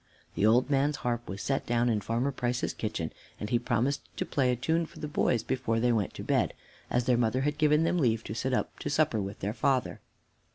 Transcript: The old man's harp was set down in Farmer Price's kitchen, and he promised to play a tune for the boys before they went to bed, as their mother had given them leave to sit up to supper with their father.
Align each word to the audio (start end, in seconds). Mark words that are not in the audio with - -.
The 0.33 0.47
old 0.47 0.67
man's 0.67 0.95
harp 1.05 1.29
was 1.29 1.43
set 1.43 1.67
down 1.67 1.87
in 1.87 2.01
Farmer 2.01 2.31
Price's 2.31 2.73
kitchen, 2.73 3.13
and 3.39 3.51
he 3.51 3.59
promised 3.59 4.01
to 4.17 4.25
play 4.25 4.51
a 4.51 4.55
tune 4.55 4.87
for 4.87 4.97
the 4.97 5.07
boys 5.07 5.43
before 5.43 5.79
they 5.79 5.91
went 5.91 6.15
to 6.15 6.23
bed, 6.23 6.55
as 6.89 7.05
their 7.05 7.17
mother 7.17 7.41
had 7.41 7.59
given 7.59 7.83
them 7.83 7.99
leave 7.99 8.23
to 8.23 8.33
sit 8.33 8.51
up 8.51 8.79
to 8.79 8.89
supper 8.89 9.21
with 9.21 9.41
their 9.41 9.53
father. 9.53 10.01